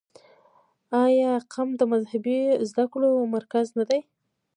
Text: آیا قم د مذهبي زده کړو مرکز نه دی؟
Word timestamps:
آیا 1.03 1.31
قم 1.53 1.69
د 1.77 1.81
مذهبي 1.91 2.39
زده 2.69 2.85
کړو 2.93 3.11
مرکز 3.35 3.67
نه 3.77 3.83
دی؟ 3.89 4.01